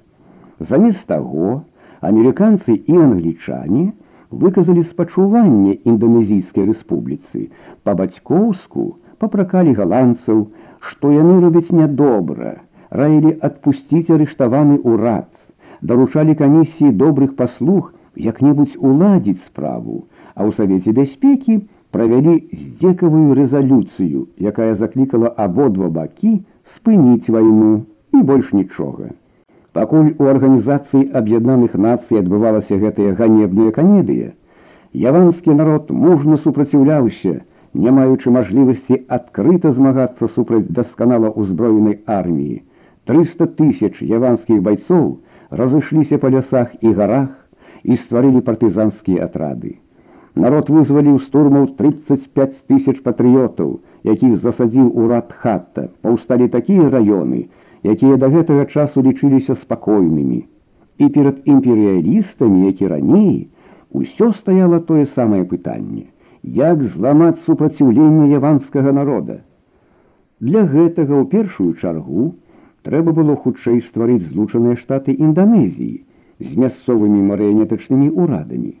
Замест 0.59 1.05
таго, 1.07 1.63
амерыканцы 2.01 2.75
і 2.77 2.99
англічане 3.07 3.93
выказалі 4.29 4.83
спачуванне 4.83 5.79
інданезійскай 5.83 6.69
рэспубліцы, 6.69 7.49
па-бацькоўску 7.83 8.85
папракалі 9.19 9.73
галандцаў, 9.73 10.47
што 10.79 11.11
яны 11.11 11.39
робяць 11.41 11.71
нядобра, 11.71 12.61
раілі 12.90 13.36
адпусціць 13.48 14.10
арыштаваны 14.10 14.78
ўрад, 14.82 15.28
даручалі 15.80 16.34
камісіі 16.34 16.90
добрых 17.02 17.34
паслуг 17.38 17.92
як-небудзь 18.16 18.76
уладзіць 18.78 19.42
справу, 19.46 20.04
а 20.34 20.46
ў 20.46 20.54
савеце 20.58 20.92
бяспекі 20.92 21.60
правялі 21.94 22.34
здзекавую 22.52 23.34
рэзалюцыю, 23.38 24.26
якая 24.38 24.74
заклікала 24.74 25.30
абодва 25.36 25.88
бакі 25.88 26.42
спыніць 26.74 27.30
вайну 27.30 27.86
і 28.14 28.22
больш 28.26 28.52
нічога. 28.52 29.14
Пакуль 29.72 30.10
у 30.18 30.26
арганізацыі 30.26 31.10
аб'яднаных 31.14 31.74
нацый 31.78 32.18
адбывалася 32.18 32.78
гэтая 32.78 33.14
ганебная 33.14 33.70
канедыя, 33.70 34.34
яванскі 34.92 35.54
народ 35.54 35.90
мужна 35.94 36.38
супраціўляўся, 36.42 37.46
не 37.74 37.90
маючы 37.94 38.34
мажлівасці 38.34 38.98
адкрыта 39.06 39.70
змагацца 39.76 40.26
супраць 40.34 40.66
дасканала 40.78 41.30
ўзброенай 41.30 42.00
арміі, 42.18 42.62
300 43.08 43.46
тысяч 43.60 44.02
яванскіх 44.02 44.60
бойцоў 44.62 45.06
разышліся 45.50 46.18
па 46.22 46.30
лясах 46.34 46.74
і 46.80 46.92
гарах 46.98 47.30
і 47.82 47.96
стварылі 47.96 48.42
партызанскія 48.48 49.24
атрады. 49.28 49.78
Народ 50.34 50.68
вызваліў 50.70 51.18
штурмаў 51.24 51.66
35 51.78 52.60
тысяч 52.70 53.00
патрыётаў, 53.06 53.80
якіх 54.04 54.36
засадзіў 54.44 54.92
урад 54.94 55.32
хатта, 55.32 55.88
паўсталі 56.02 56.46
такія 56.48 56.86
раёны, 56.92 57.48
якія 57.82 58.16
да 58.16 58.28
гэтага 58.34 58.66
часу 58.70 59.02
лічыліся 59.02 59.56
спакойнымі. 59.58 60.46
І 60.98 61.08
перад 61.08 61.42
імперыялістамі, 61.44 62.66
які 62.66 62.86
раней, 62.92 63.48
усё 63.90 64.32
стаяла 64.38 64.80
тое 64.80 65.06
самае 65.16 65.44
пытанне: 65.44 66.06
як 66.42 66.84
зламаць 66.84 67.42
супраціўленне 67.46 68.30
яванскага 68.30 68.92
народа. 68.92 69.40
Для 70.40 70.62
гэтага 70.64 71.20
ў 71.20 71.24
першую 71.26 71.74
чаргу, 71.74 72.34
трэба 72.87 73.13
было 73.17 73.35
хутчэй 73.43 73.81
стварыць 73.81 74.25
злучаныя 74.31 74.79
штаты 74.81 75.15
Інданезіі 75.27 76.03
з 76.39 76.51
мясцовымі 76.63 77.21
марыянетачнымі 77.29 78.09
ўрадамі. 78.13 78.73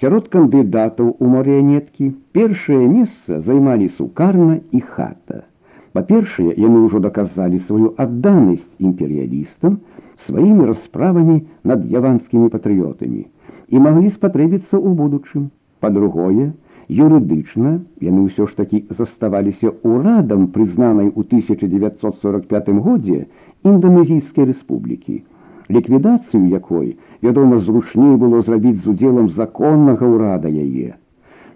Сярод 0.00 0.28
кандыдатаў 0.32 1.14
у 1.18 1.30
марыянеткі 1.34 2.10
першае 2.36 2.82
месца 2.88 3.40
займалі 3.46 3.88
сукарна 3.96 4.60
і 4.72 4.80
хата. 4.80 5.44
Па-першае, 5.92 6.54
яны 6.54 6.86
ўжо 6.86 7.00
даказалі 7.02 7.58
сваю 7.66 7.94
адданасць 7.98 8.78
імперыялістам 8.78 9.80
сваімі 10.26 10.68
расправамі 10.70 11.36
над 11.64 11.86
яванскімі 11.90 12.48
патрыётамі 12.54 13.22
і 13.70 13.82
маглі 13.86 14.10
спатрэбіцца 14.14 14.76
ў 14.78 14.90
будучым. 15.00 15.50
Па-другое, 15.80 16.52
юрыдычна 16.89 17.71
яны 18.07 18.25
ўсё 18.25 18.47
ж 18.49 18.57
такі 18.61 18.83
заставаліся 18.97 19.73
ўрадам 19.83 20.47
прызнанай 20.55 21.09
у 21.09 21.25
1945 21.25 22.69
годзе 22.87 23.25
інданезійскай 23.63 24.51
рэспублікі 24.51 25.23
ліквідацыю 25.69 26.47
якой 26.47 26.97
вядома 27.21 27.57
зручней 27.59 28.15
было 28.21 28.41
зрабіць 28.41 28.81
з 28.83 28.87
удзелам 28.93 29.29
законнага 29.29 30.05
ўрада 30.05 30.49
яе. 30.49 30.97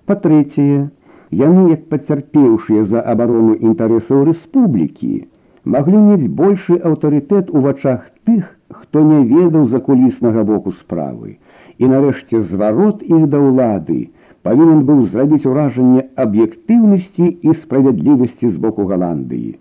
Па-трэцяе 0.09 0.89
яны 1.41 1.69
як 1.71 1.85
пацярпеўшыя 1.93 2.85
за 2.93 3.01
абарону 3.01 3.53
інтарэсаў 3.53 4.25
рэспублікі 4.31 5.27
маглі 5.65 5.99
мець 6.05 6.31
большы 6.41 6.79
аўтарытэт 6.91 7.53
у 7.53 7.61
вачах 7.65 8.09
тых 8.25 8.49
хто 8.69 9.03
не 9.05 9.21
ведаў 9.29 9.69
закуліснага 9.69 10.43
боку 10.43 10.71
справы. 10.71 11.37
І 11.77 11.87
нарэшце 11.87 12.41
зварот 12.49 13.03
іх 13.05 13.29
да 13.29 13.39
ўлады 13.39 14.09
павінен 14.43 14.83
быў 14.89 15.05
зрабіць 15.13 15.45
уражанне 15.45 16.05
аб'ектыўнасці 16.15 17.25
і 17.41 17.55
справядлівасці 17.63 18.49
з 18.49 18.57
боку 18.57 18.85
Галандыі. 18.91 19.57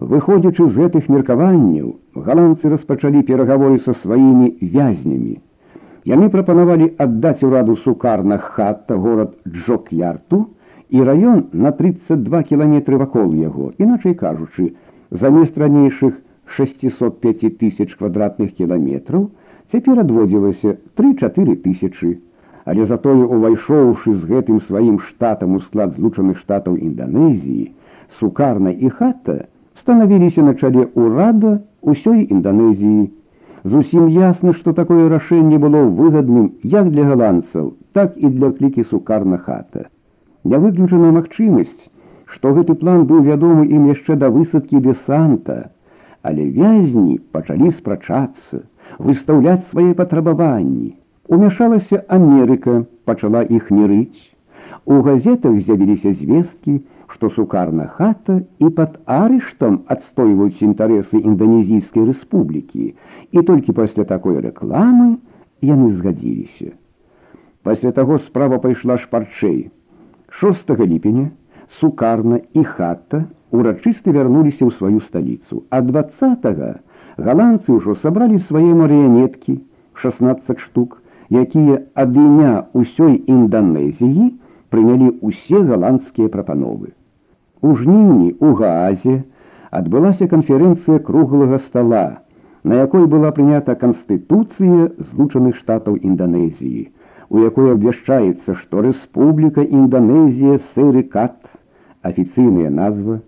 Выходзячы 0.00 0.66
з 0.66 0.80
гэтых 0.80 1.08
меркаванняў, 1.12 1.96
галандцы 2.14 2.70
распачалі 2.72 3.20
перагаворы 3.28 3.80
са 3.84 3.92
сваімі 4.00 4.56
вязнямі. 4.60 5.34
Яны 6.08 6.30
прапанавалі 6.32 6.86
аддаць 6.96 7.44
ураду 7.44 7.76
сукарна 7.84 8.38
хатта 8.40 8.96
горад 8.96 9.34
Джок'ярту 9.44 10.46
і 10.88 11.04
раён 11.04 11.44
на 11.52 11.72
32 11.76 12.42
кіламетры 12.48 12.96
вакол 12.96 13.34
яго, 13.36 13.74
іначай 13.76 14.14
кажучы, 14.14 14.72
замест 15.10 15.58
ранейшых 15.58 16.16
605 16.56 17.58
тысяч 17.60 17.92
квадратных 17.94 18.56
кіламетраў 18.56 19.28
цяпер 19.70 20.00
адводзілася 20.00 20.78
3-4 20.96 21.56
тысячи, 21.66 22.18
але 22.64 22.86
затое 22.86 23.24
увайшоўшы 23.24 24.16
з 24.16 24.26
гэтым 24.30 24.60
сваім 24.66 25.00
штатам 25.06 25.56
у 25.56 25.60
склад 25.60 25.96
злучаных 25.96 26.38
штатаў 26.38 26.76
Інданезіі, 26.76 27.72
сукарна 28.18 28.70
і 28.70 28.90
хата 28.90 29.46
станавіліся 29.80 30.42
на 30.42 30.54
чале 30.54 30.88
ўрада 30.94 31.60
ўсёй 31.82 32.26
Інданезіі. 32.28 33.10
Зусім 33.64 34.08
ясна, 34.08 34.52
што 34.56 34.72
такое 34.72 35.08
рашэнне 35.08 35.58
было 35.60 35.84
выгадным 35.84 36.52
як 36.64 36.90
для 36.90 37.04
галандцаў, 37.04 37.74
так 37.92 38.16
і 38.16 38.28
для 38.28 38.52
клікі 38.56 38.84
сукарна 38.84 39.36
хата. 39.36 39.88
Не 40.44 40.56
выключана 40.56 41.12
магчымасць, 41.12 41.88
што 42.24 42.54
гэты 42.56 42.76
план 42.80 43.04
быў 43.10 43.26
вядомы 43.28 43.66
ім 43.68 43.90
яшчэ 43.92 44.16
да 44.16 44.30
высадкі 44.32 44.80
десанта, 44.80 45.58
але 46.22 46.46
вязні 46.56 47.20
пачалі 47.36 47.70
спрачацца, 47.76 48.64
выстаўляць 48.98 49.68
свае 49.68 49.92
патрабаванні. 49.94 50.96
Умяшалася 51.30 52.02
Амерыка, 52.10 52.72
пачала 53.06 53.44
іх 53.46 53.68
мірыць. 53.70 54.18
У 54.82 54.98
газетах 55.06 55.60
з'явіліся 55.62 56.10
звесткі, 56.18 56.80
што 57.06 57.30
сукарна 57.30 57.86
хата 57.86 58.40
і 58.58 58.70
пад 58.74 58.96
арыштам 59.06 59.76
адстойваюць 59.94 60.58
інтарэсы 60.66 61.20
інданезійскай 61.22 62.08
рэспублікі, 62.10 62.86
і 63.30 63.42
толькі 63.46 63.74
пасля 63.78 64.04
такой 64.10 64.42
рэкламы 64.42 65.22
яны 65.62 65.92
згадзіліся. 65.94 66.74
Пасля 67.62 67.92
таго 67.94 68.18
справа 68.18 68.58
пайшла 68.58 68.98
шпарчэй. 68.98 69.70
6 70.34 70.70
ліпеня 70.82 71.30
сукарна 71.78 72.40
і 72.54 72.64
хата 72.64 73.26
урачысты 73.54 74.10
вярнуліся 74.10 74.66
ў 74.66 74.74
сваю 74.74 74.98
сталіцу, 75.06 75.62
а 75.70 75.78
20 75.78 76.82
галандцы 77.22 77.70
ўжо 77.70 77.94
сабралі 78.02 78.42
свае 78.50 78.74
марыянеткі 78.74 79.60
16 79.94 80.58
штук, 80.58 80.99
якія 81.30 81.80
ад 81.94 82.16
імя 82.16 82.52
ўсёй 82.74 83.22
інданезіі 83.26 84.30
прынялі 84.70 85.10
ўсе 85.22 85.62
галандскія 85.66 86.28
прапановы. 86.28 86.94
У 87.62 87.74
жніўні 87.74 88.34
у 88.40 88.54
Гаазе 88.58 89.22
адбылася 89.70 90.26
канферэнцыя 90.26 90.98
круглага 90.98 91.58
стола, 91.66 92.22
на 92.64 92.74
якой 92.82 93.06
была 93.06 93.30
прынята 93.36 93.74
канстытуцыя 93.74 94.90
злучаных 95.10 95.56
штатаў 95.56 95.96
Інданезіі, 95.96 96.90
у 97.30 97.44
якой 97.44 97.72
абвяшчаецца, 97.72 98.58
што 98.62 98.82
Рэспубліка 98.86 99.62
Інданезія 99.62 100.58
Сэрыкат 100.74 101.36
афіцыйная 102.02 102.70
назва 102.70 103.20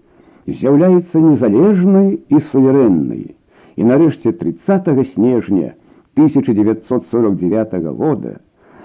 з'яўляецца 0.46 1.22
незалежнай 1.22 2.18
і 2.28 2.40
суверэннай. 2.50 3.36
І 3.76 3.82
нарэшце 3.88 4.32
30 4.36 4.90
снежня 5.14 5.72
1949 6.17 7.73
года 7.95 8.39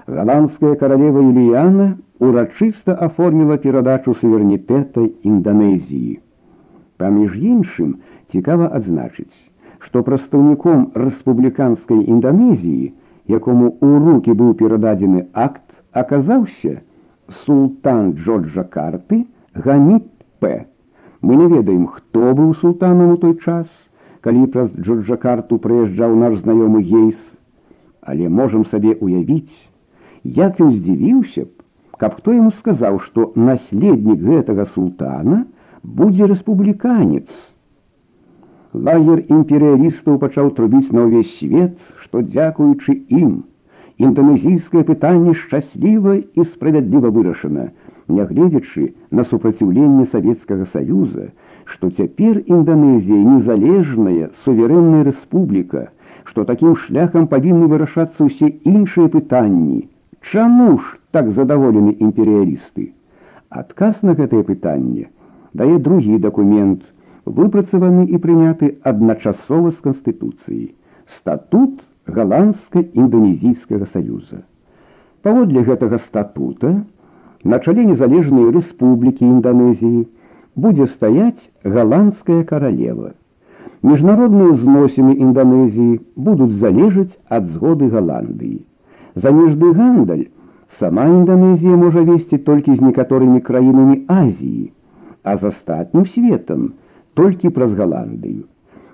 галандская 0.07 0.75
каралева 0.77 1.23
Іліяна 1.31 1.97
урачыста 2.23 2.95
аформіла 3.07 3.57
перадачу 3.63 4.15
суверэнітэта 4.15 5.09
Інданезіі. 5.27 6.21
Паміж 7.03 7.35
іншым 7.35 7.95
цікава 8.31 8.71
адзначыць, 8.79 9.35
што 9.83 10.03
прадстаўніком 10.07 10.93
рэспубліканскай 10.95 12.05
Інданезіі, 12.15 12.93
якому 13.27 13.75
ў 13.83 13.91
рукі 14.07 14.37
быў 14.39 14.55
перададзены 14.61 15.27
акт, 15.33 15.67
аказаўся 15.93 16.83
султан 17.45 18.13
Джорджа 18.15 18.65
карты, 18.65 19.27
Гамід 19.55 20.05
П. 20.39 20.67
Мы 21.23 21.37
не 21.37 21.47
ведаем, 21.47 21.87
хто 21.87 22.35
быў 22.35 22.55
султанам 22.61 23.13
у 23.15 23.17
той 23.17 23.39
час, 23.39 23.67
калі 24.22 24.48
праз 24.54 24.72
Джорджакарту 24.76 25.60
прыязджаў 25.64 26.16
наш 26.16 26.40
знаёмы 26.44 26.82
гейс, 26.84 27.18
але 28.02 28.30
можам 28.30 28.66
сабе 28.72 28.96
уявіць, 29.00 29.54
як 30.24 30.62
ён 30.64 30.74
здзівіўся 30.78 31.46
б, 31.46 31.52
каб 31.98 32.18
хто 32.22 32.34
яму 32.34 32.52
сказаў, 32.62 33.00
што 33.04 33.32
наследнік 33.36 34.22
гэтага 34.22 34.66
султана 34.74 35.46
будзе 35.84 36.28
рэспубліканец. 36.32 37.28
Лагер 38.74 39.24
імперыялістаў 39.32 40.20
пачаў 40.22 40.52
трубіць 40.58 40.92
на 40.94 41.08
ўвесь 41.08 41.34
свет, 41.40 41.78
што 42.04 42.22
дзякуючы 42.22 42.94
ім, 43.10 43.44
інданезійскае 43.98 44.84
пытанне 44.90 45.34
шчасліва 45.34 46.18
і 46.20 46.46
справядліва 46.54 47.10
вырашана, 47.10 47.72
нягледзячы 48.08 48.94
на 49.12 49.24
супраціўленне 49.24 50.06
савецкага 50.12 50.68
саюза, 50.74 51.32
што 51.72 51.90
цяпер 51.92 52.40
Інданезія 52.46 53.20
незалежная 53.34 54.30
суверэнная 54.46 55.04
рэспубліка, 55.10 55.90
што 56.24 56.46
такім 56.48 56.76
шляхам 56.84 57.28
павінны 57.28 57.68
вырашацца 57.72 58.28
ўсе 58.30 58.48
іншыя 58.64 59.12
пытанні. 59.12 59.88
Чаму 60.32 60.80
ж 60.80 60.98
так 61.12 61.32
задаволены 61.36 61.96
імперыялісты? 62.00 62.92
Адказ 63.50 64.02
на 64.04 64.16
гэтае 64.16 64.44
пытанне 64.48 65.08
дае 65.58 65.78
другі 65.80 66.18
дакумент, 66.24 66.84
выпрацаваны 67.26 68.06
і 68.08 68.20
прыняты 68.24 68.76
адначасова 68.84 69.72
з 69.72 69.80
канстытуцыяй 69.84 70.76
статут 71.20 71.82
галандска-інданезійскага 72.08 73.88
саюза. 73.94 74.44
Паводле 75.24 75.64
гэтага 75.68 76.00
статута, 76.04 76.84
на 77.44 77.60
чале 77.60 77.84
незалежнай 77.88 78.52
рэспублікі 78.56 79.26
Інданезіі 79.28 80.06
будзе 80.57 80.87
стаяць 80.87 81.51
галандская 81.65 82.45
каралева. 82.45 83.13
Міжнародныя 83.83 84.55
зносіны 84.59 85.15
Інданезіі 85.17 86.01
будуць 86.15 86.55
залежаць 86.63 87.19
ад 87.29 87.49
згоды 87.51 87.89
Галандыі. 87.91 88.61
Замежны 89.15 89.73
гандаль 89.79 90.29
сама 90.79 91.07
Інданезія 91.07 91.77
можа 91.77 92.05
весці 92.07 92.39
толькі 92.39 92.77
з 92.77 92.81
некаторымі 92.81 93.41
краінамі 93.41 94.05
Азіі, 94.07 94.73
а 95.23 95.37
з 95.37 95.51
астатнім 95.51 96.07
светам 96.07 96.73
толькі 97.15 97.51
праз 97.51 97.75
Галандыю. 97.75 98.47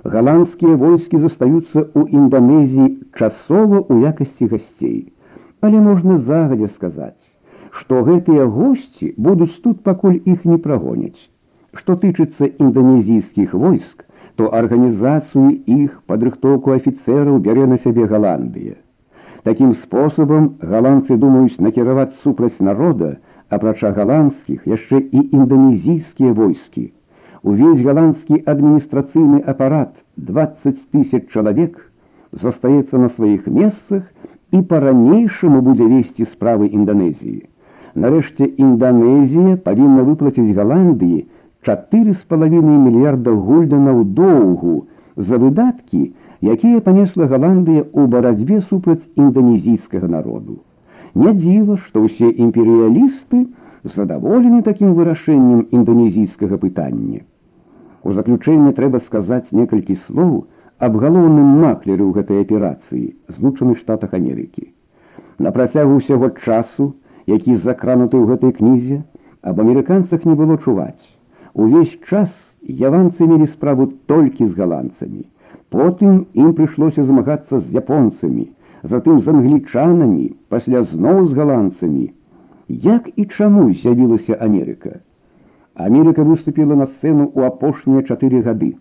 Галандскія 0.05 0.77
войскі 0.81 1.19
застаюцца 1.21 1.85
ў 1.85 2.09
Інданезіі 2.09 2.89
часова 3.13 3.83
ў 3.83 4.09
якасці 4.09 4.47
гасцей, 4.47 5.13
але 5.61 5.81
можна 5.85 6.19
загадзя 6.19 6.69
сказаць, 6.75 7.25
што 7.71 8.05
гэтыя 8.09 8.47
госці 8.47 9.13
будуць 9.17 9.59
тут 9.65 9.83
пакуль 9.83 10.23
іх 10.25 10.47
не 10.49 10.57
прагоняць. 10.57 11.29
Што 11.74 11.96
тычыцца 12.02 12.48
інданезійскіх 12.48 13.54
войск, 13.54 14.06
то 14.36 14.50
арганізацыю 14.62 15.50
іх 15.76 16.00
падрыхтоўку 16.10 16.74
афіцэраў 16.78 17.40
бярэ 17.48 17.68
на 17.74 17.78
сябе 17.86 18.06
Галандыя. 18.10 18.76
Такім 19.44 19.74
спосабам 19.76 20.46
галандцы 20.74 21.18
думаюць 21.20 21.60
накіраваць 21.60 22.16
супраць 22.24 22.64
народа, 22.64 23.18
апрача 23.50 23.92
галандскіх 23.98 24.68
яшчэ 24.74 25.02
і 25.02 25.24
інданезійскія 25.40 26.32
войскі. 26.38 26.86
Увесь 27.44 27.82
галандскі 27.84 28.40
адміністрацыйны 28.54 29.44
апарат 29.54 29.98
20 30.16 30.80
тысяч 30.96 31.28
чалавек 31.34 31.76
застаецца 32.32 32.98
на 32.98 33.10
сваіх 33.18 33.48
месцах 33.48 34.08
і 34.56 34.62
па-ранейшаму 34.70 35.62
будзе 35.66 35.90
весці 35.92 36.30
справы 36.32 36.70
Інданезіі. 36.70 37.44
Нарэшце 38.00 38.48
Інданезія 38.58 39.58
павінна 39.68 40.08
выплаціць 40.08 40.56
Галандыі 40.58 41.26
4,5 41.68 42.62
мільярда 42.86 43.32
гульданаў 43.32 44.04
доўгу 44.20 44.76
за 45.16 45.38
выдаткі, 45.38 46.12
якія 46.44 46.84
панесла 46.84 47.28
Галандыя 47.32 47.84
ў 47.88 48.08
барацьбе 48.08 48.62
супраць 48.70 49.04
інданезійскага 49.16 50.08
народу. 50.08 50.60
Не 51.16 51.34
дзіва, 51.38 51.78
што 51.86 52.04
ўсе 52.08 52.28
імперыялісты 52.28 53.46
задаволены 53.84 54.64
такім 54.68 54.96
вырашэннем 54.98 55.68
інданезійскага 55.72 56.58
пытання. 56.58 57.24
У 58.04 58.12
заключэнне 58.18 58.74
трэба 58.76 59.00
сказаць 59.00 59.56
некалькі 59.56 59.96
слоў 60.08 60.34
аб 60.84 61.00
галоўным 61.00 61.64
маклеры 61.64 62.04
ў 62.04 62.12
гэтай 62.18 62.44
аперацыі 62.44 63.16
злучаных 63.38 63.80
штатах 63.80 64.18
Амерыкі. 64.20 64.74
На 65.40 65.56
працягу 65.56 66.00
ўсяго 66.02 66.34
часу, 66.44 66.94
які 67.28 67.56
закрануты 67.56 68.20
ў 68.20 68.36
гэтай 68.36 68.52
кнізе, 68.60 69.04
аб 69.42 69.60
амерыканцах 69.64 70.26
не 70.28 70.36
было 70.36 70.58
чуваць. 70.58 71.00
Увесь 71.54 71.94
час 72.10 72.30
яванцы 72.66 73.28
мелі 73.30 73.48
справу 73.48 73.86
толькі 74.10 74.48
з 74.48 74.58
галандцамі. 74.58 75.24
Потым 75.74 76.26
ім 76.34 76.54
прыйшлося 76.58 77.04
змагацца 77.06 77.60
з 77.60 77.78
японцамі, 77.78 78.46
затым 78.84 79.20
з 79.20 79.28
англічанамі, 79.34 80.34
пасля 80.50 80.84
зноў 80.84 81.28
з 81.30 81.38
галандцамі. 81.38 82.06
Як 82.68 83.10
і 83.16 83.26
чаму 83.26 83.70
з'явілася 83.74 84.38
Амерыка? 84.48 85.02
Амерыка 85.76 86.26
выступіла 86.26 86.76
на 86.78 86.88
сцэну 86.88 87.30
ў 87.34 87.46
апошнія 87.50 88.02
чатыры 88.02 88.42
гады. 88.42 88.74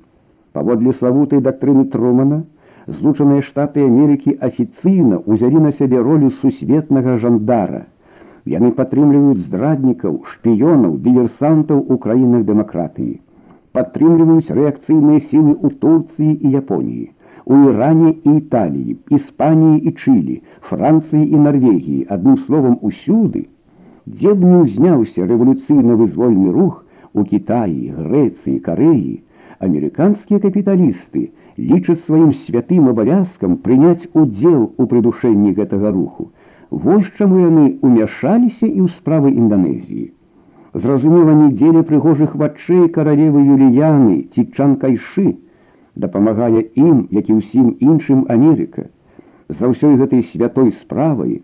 Паводле 0.53 0.93
славутай 0.93 1.41
дактрыны 1.41 1.85
Трумана, 1.93 2.45
злучаныя 2.87 3.45
штаты 3.45 3.85
Амерыкі 3.85 4.37
афіцыйна 4.41 5.21
ўзялі 5.25 5.65
на 5.69 5.73
сябе 5.73 6.01
ролю 6.01 6.31
сусветнага 6.41 7.19
жандара. 7.19 7.87
Яны 8.51 8.71
падтрымліваюць 8.79 9.45
здраднікаў, 9.49 10.23
шпіёнаў, 10.31 10.97
дыверсантаў 11.05 11.85
у 11.89 11.99
краінах 12.07 12.43
дэмакратыі. 12.49 13.13
падтрымліваюць 13.77 14.55
рэакцыйныя 14.57 15.21
сілы 15.31 15.53
ў 15.57 15.69
Турцыі 15.83 16.33
і 16.33 16.49
Японіі, 16.61 17.07
у 17.53 17.59
Іране 17.69 18.11
і 18.13 18.37
Італіі, 18.39 18.97
Іспаніі 19.17 19.79
і 19.89 19.93
Чылі, 19.93 20.37
Францыі 20.69 21.25
і 21.25 21.43
Нарвегіі, 21.47 22.07
адным 22.17 22.37
словам 22.47 22.79
усюды, 22.89 23.47
дзе 24.07 24.35
б 24.35 24.51
не 24.51 24.59
ўзняўся 24.65 25.27
рэвалюцыйна 25.31 25.97
вызвольны 26.03 26.53
рух 26.59 26.85
у 27.15 27.25
Кітаі, 27.25 27.95
Грэцыі, 27.97 28.61
Карэі, 28.69 29.23
амерыканскія 29.63 30.43
капіталісты 30.45 31.31
лічаць 31.57 32.05
сваім 32.05 32.33
святым 32.45 32.93
абавязкам 32.93 33.57
прыняць 33.65 34.09
удзел 34.13 34.73
у 34.77 34.87
прыдушэнні 34.93 35.57
гэтага 35.59 35.97
руху. 35.97 36.31
Вось 36.73 37.09
чаму 37.21 37.39
яны 37.45 37.63
ўмяшаліся 37.85 38.65
і 38.65 38.81
ў 38.81 38.89
справы 38.97 39.31
Інданезіі. 39.37 40.09
Зразумела 40.73 41.37
нядзеля 41.37 41.83
прыгожых 41.85 42.33
вачэй 42.43 42.89
каралевы 42.95 43.45
Юліяны 43.45 44.17
ці 44.33 44.47
Чанкайшы 44.57 45.37
дапамагае 46.05 46.65
ім, 46.81 47.13
як 47.13 47.29
і 47.29 47.37
ўсім 47.43 47.77
іншым 47.77 48.25
Амерыка. 48.33 48.89
За 49.53 49.69
ўсёй 49.69 50.01
гэтай 50.01 50.25
святой 50.33 50.73
справай 50.81 51.43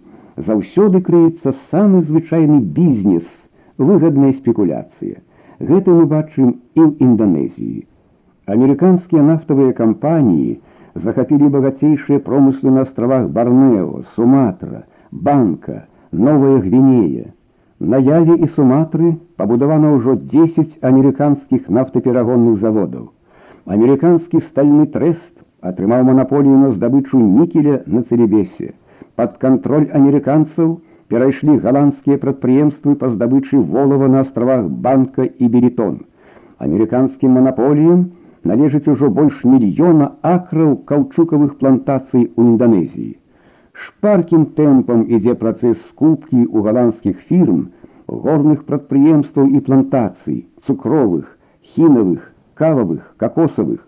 заўсёды 0.48 1.04
крыецца 1.04 1.52
самы 1.68 2.00
звычайны 2.08 2.64
бізнес, 2.80 3.28
выгадная 3.76 4.32
спекуляцыя. 4.32 5.20
Гэта 5.60 5.92
мы 5.92 6.08
бачым 6.08 6.56
і 6.72 6.80
ў 6.80 7.04
Інданезіі. 7.04 7.84
Амерыканскія 8.48 9.20
нафтавыя 9.28 9.76
кампаніі 9.76 10.60
захапілі 10.94 11.52
багацейшыя 11.52 12.24
промыслы 12.24 12.72
на 12.72 12.88
астравах 12.88 13.28
Барнео, 13.28 14.06
Суматра, 14.14 14.88
Банка, 15.11 15.85
Новая 16.11 16.59
Гвінея. 16.59 17.25
На 17.79 17.97
Яве 17.97 18.35
і 18.35 18.47
Суматры 18.55 19.15
пабудавана 19.35 19.91
ўжо 19.93 20.15
10 20.15 20.79
амерыканскіх 20.81 21.67
нафтаперагонных 21.67 22.59
заводаў. 22.61 23.11
Амерыканскі 23.65 24.39
стальны 24.45 24.85
трэст 24.93 25.33
атрымаў 25.61 26.03
манаполію 26.07 26.57
на 26.61 26.71
здабычу 26.71 27.19
нікеля 27.19 27.81
на 27.85 28.03
цэлебесе. 28.03 28.73
Пад 29.15 29.37
кантроль 29.43 29.87
амерыканцаў 29.99 30.79
перайшлі 31.11 31.57
галандскія 31.65 32.17
прадпрыемствы 32.23 32.95
па 33.01 33.09
здабычы 33.13 33.59
волава 33.73 34.07
на 34.07 34.23
астравах 34.25 34.69
банка 34.87 35.27
і 35.27 35.49
беретон. 35.55 35.99
Амерыканскім 36.59 37.35
манаполіям, 37.39 38.05
належыць 38.43 38.87
ужо 38.87 39.09
больш 39.09 39.43
мільёна 39.43 40.13
акраў 40.21 40.77
каўчукавых 40.89 41.59
плантацый 41.59 42.31
у 42.35 42.47
Інданезіі. 42.47 43.17
Шпаркім 43.78 44.44
тэмпам 44.58 45.02
ідзе 45.16 45.34
працэс 45.40 45.76
скупкі 45.90 46.40
ў 46.42 46.58
галандскіх 46.66 47.18
фірм, 47.28 47.60
горных 48.08 48.64
прадпрыемстваў 48.70 49.52
і 49.54 49.60
плантацый, 49.68 50.38
цукровых, 50.66 51.28
хінавых, 51.74 52.24
кававых, 52.58 53.04
какосавых. 53.22 53.84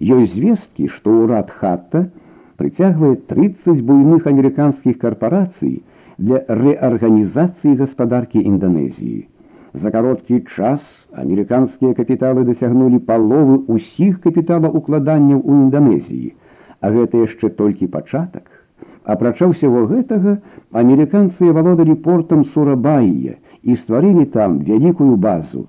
Ёсць 0.00 0.32
звесткі, 0.32 0.88
што 0.94 1.18
ўрад 1.24 1.52
хатта 1.58 2.08
прыцягвае 2.56 3.20
30 3.34 3.84
буйных 3.90 4.30
амерыканскіх 4.32 4.96
карпорацый 5.04 5.76
для 6.16 6.40
рэарганізацыі 6.48 7.76
гаспадаркі 7.84 8.40
Інданезіі. 8.40 9.28
За 9.74 9.90
кароткі 9.90 10.40
час 10.56 10.80
амерыканскія 11.12 11.98
капіталы 12.00 12.48
дасягнулі 12.48 13.04
паловы 13.12 13.60
ўсіх 13.76 14.20
капіталаўкладанняў 14.24 15.40
у 15.44 15.62
Інданезіі, 15.66 16.34
а 16.80 16.94
гэта 16.96 17.26
яшчэ 17.26 17.50
толькі 17.58 17.90
пачатак. 17.90 18.63
Апрача 19.04 19.46
ўсяго 19.50 19.84
гэтага 19.92 20.34
амерыканцы 20.80 21.52
валодалі 21.56 21.94
портам 22.06 22.44
Сурабаія 22.54 23.34
і 23.62 23.76
стварылі 23.80 24.24
там 24.36 24.58
вялікую 24.68 25.16
базу. 25.26 25.66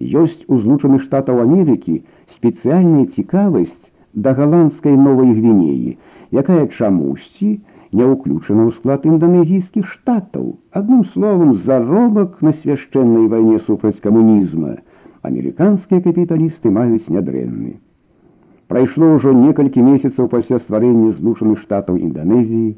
Ёсць 0.00 0.44
у 0.48 0.58
злучаных 0.60 1.04
штатаў 1.06 1.40
Амерыкі 1.44 2.02
спецыяльная 2.36 3.06
цікавасць 3.16 3.80
да 4.12 4.34
галандскай 4.36 4.96
новай 4.96 5.32
гвінеі, 5.38 5.96
якая 6.42 6.66
чамусьці, 6.66 7.48
не 7.96 8.04
ўключана 8.04 8.68
ў 8.68 8.70
склад 8.76 9.08
інданезійскіх 9.08 9.88
штатаў. 9.88 10.56
Адным 10.72 11.04
словам, 11.16 11.56
заробак 11.64 12.42
на 12.44 12.52
свяшчэннай 12.60 13.28
вайне 13.32 13.58
супраць 13.64 14.00
камунізма 14.04 14.76
амерыканскія 15.26 16.04
капіталісты 16.04 16.70
маюць 16.70 17.08
нядрэнны. 17.10 17.76
Прайшло 18.72 19.14
ўжо 19.14 19.32
некалькі 19.32 19.82
месяцаў 19.86 20.26
пасля 20.30 20.58
стварэння 20.58 21.12
злучаных 21.14 21.62
штатаў 21.62 21.98
Інданезіі. 22.02 22.74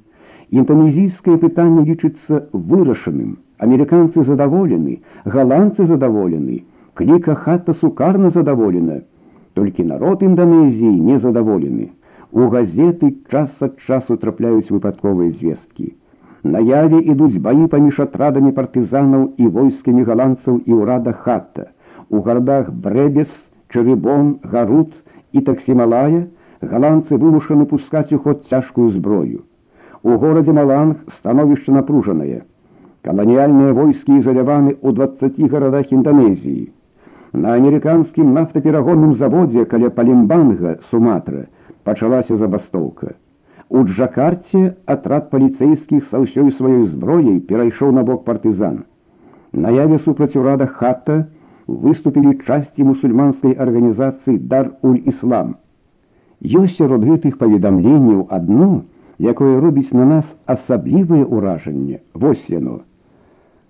Інданезійскае 0.52 1.36
пытанне 1.44 1.84
лічыцца 1.88 2.40
вырашаным. 2.52 3.38
Амерыканцы 3.58 4.22
задаволены, 4.22 5.00
галандцы 5.24 5.86
задаволены, 5.86 6.64
кліка 6.94 7.34
хата 7.34 7.74
сукарна 7.74 8.30
задаволена. 8.30 9.00
Толькі 9.54 9.88
народ 9.88 10.22
Інданезіі 10.22 10.92
не 11.08 11.18
задаволены. 11.18 11.88
У 12.32 12.52
газеты 12.52 13.14
час 13.32 13.50
ад 13.64 13.80
часу 13.86 14.16
трапляюць 14.20 14.68
выпадковыя 14.68 15.32
звесткі. 15.32 15.94
Наяве 16.44 17.00
ідуць 17.00 17.40
баі 17.44 17.66
паміж 17.72 18.04
атрадамі 18.04 18.52
партызанаў 18.52 19.28
і 19.40 19.48
войскамі 19.56 20.04
галандцаў 20.04 20.60
і 20.68 20.72
ўрада 20.84 21.16
хата. 21.24 21.72
У 22.10 22.20
гарадах 22.20 22.68
Брэбес, 22.72 23.32
Чарыбон, 23.72 24.38
Гарут 24.44 24.92
і 25.38 25.44
таксімалая 25.48 26.26
галандцы 26.60 27.16
вымушаны 27.16 27.66
пускаць 27.70 28.12
у 28.12 28.18
ход 28.24 28.46
цяжкую 28.50 28.90
зброю. 28.90 29.44
У 30.02 30.16
горадзе 30.22 30.52
Маланг 30.52 30.96
становішча 31.18 31.72
напружанае. 31.72 32.42
Каланіяльныя 33.02 33.74
войскі 33.78 34.18
ізаляваны 34.18 34.74
ў 34.82 34.92
20 34.98 35.38
гарадах 35.52 35.92
Інданезіі. 35.92 36.72
На 37.32 37.54
амерыканскім 37.60 38.34
нафтаперагонным 38.34 39.14
заводзе 39.14 39.64
каля 39.64 39.90
Палімбанга, 39.90 40.78
Суматра, 40.90 41.46
пачалася 41.84 42.36
забастоўка. 42.36 43.14
У 43.68 43.84
Джакарце 43.84 44.76
атрад 44.86 45.28
паліцэйскіх 45.30 46.08
са 46.08 46.22
ўсёй 46.24 46.52
сваёй 46.56 46.86
зброяй 46.88 47.40
перайшоў 47.48 47.92
на 47.92 48.02
бок 48.02 48.24
партызан. 48.24 48.84
Наяве 49.52 49.98
супраць 50.04 50.36
урада 50.36 50.66
хата 50.66 51.28
выступілі 51.68 52.32
часці 52.46 52.84
мусульманскай 52.88 53.52
арганізацыі 53.52 54.40
дар-уль-іслам. 54.40 55.56
Ёсць 56.40 56.80
сярод 56.80 57.04
гэтых 57.04 57.36
паведамленняў 57.36 58.26
адно, 58.30 58.88
якое 59.20 59.60
робіць 59.60 59.92
на 59.92 60.04
нас 60.04 60.24
асаблівае 60.46 61.24
ўражанне. 61.28 62.00
Вось 62.14 62.48
яно. 62.48 62.80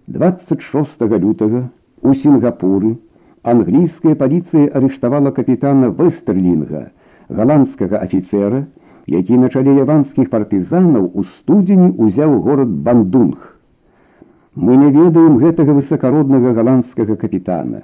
26 0.07 1.03
лютага 1.03 1.69
у 2.01 2.15
Сінгапуры 2.15 2.97
англійская 3.43 4.15
паліцыя 4.15 4.71
арыштавала 4.73 5.31
капітана 5.33 5.89
Вестерлінга, 5.89 6.91
галандскага 7.29 7.99
афіцера, 7.99 8.67
які 9.07 9.39
на 9.43 9.49
чале 9.49 9.75
яванскіх 9.75 10.31
партызанаў 10.31 11.11
у 11.15 11.25
студзені 11.25 11.93
ўзяў 11.97 12.41
горад 12.45 12.69
бандунг. 12.69 13.58
Мы 14.55 14.77
не 14.77 14.91
ведаем 14.91 15.39
гэтага 15.39 15.75
высакароднага 15.77 16.53
галандскага 16.57 17.17
капітана, 17.17 17.83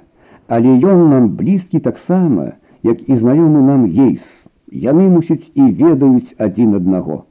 але 0.48 0.74
ён 0.92 1.08
нам 1.10 1.28
блізкі 1.40 1.80
таксама, 1.80 2.52
як 2.82 3.08
і 3.08 3.16
знаёмы 3.20 3.62
нам 3.68 3.84
ейс. 3.86 4.24
Яны 4.70 5.08
мусяць 5.08 5.50
і 5.54 5.70
ведаюць 5.70 6.34
адзін 6.38 6.74
аднаго. 6.80 7.24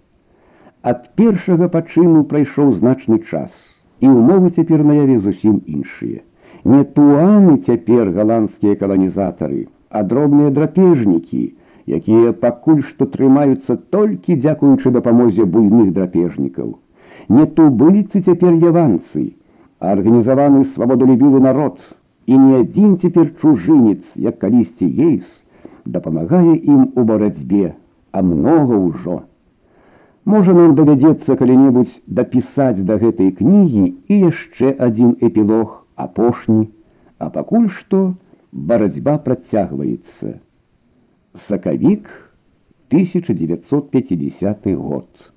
Ад 0.82 1.10
першага 1.16 1.68
пачыну 1.74 2.24
прайшоў 2.30 2.74
значны 2.80 3.20
час, 3.32 3.52
і 4.00 4.08
ўмовы 4.12 4.52
цяпер 4.52 4.84
наяве 4.84 5.20
зусім 5.20 5.60
іншыя. 5.66 6.22
Не 6.64 6.84
туаны 6.84 7.58
цяпер 7.68 8.12
галандскія 8.16 8.76
каланізатары, 8.80 9.68
а 9.90 10.04
дробныя 10.04 10.52
драпежнікі, 10.56 11.44
якія 11.88 12.32
пакуль 12.46 12.84
што 12.88 13.10
трымаюцца 13.16 13.76
толькі 13.96 14.40
дзякуючы 14.40 14.92
дапамозе 14.92 15.44
буйных 15.44 15.92
драпежнікаў. 15.98 16.78
Не 17.30 17.46
тубыльцы 17.46 18.22
цяпер 18.22 18.54
яванцы, 18.60 19.36
а 19.80 19.92
арганізаваны 19.92 20.66
свабодолюбівы 20.76 21.40
народ, 21.40 21.80
і 22.26 22.38
не 22.38 22.60
адзін 22.62 22.98
цяпер 22.98 23.32
чужынец, 23.42 24.04
як 24.16 24.40
калісьці 24.40 24.88
ейс, 24.88 25.28
дапамагае 25.86 26.56
ім 26.56 26.92
у 26.96 27.04
барацьбе, 27.04 27.76
а 28.12 28.22
многа 28.22 28.80
ўжо. 28.80 29.22
Можа 30.26 30.54
нам 30.56 30.76
давядзецца 30.76 31.36
калі-небудзь 31.40 31.96
дапісаць 32.08 32.84
да 32.88 33.00
гэтай 33.00 33.32
кнігі 33.40 33.86
і 34.08 34.20
яшчэ 34.32 34.72
адзін 34.88 35.18
эпілог 35.20 35.84
апошні, 35.96 36.70
а 37.20 37.30
пакуль 37.30 37.68
што 37.80 38.14
барацьба 38.52 39.18
працягваецца. 39.28 40.40
Сакавік 41.48 42.08
1950 42.94 44.68
год. 44.76 45.33